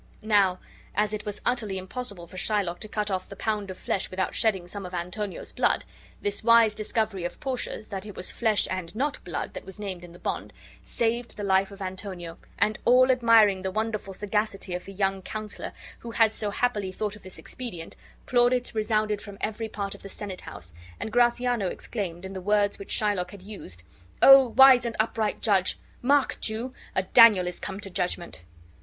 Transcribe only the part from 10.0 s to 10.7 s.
in the bond,